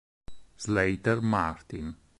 Slater 0.57 1.21
Martin 1.21 1.93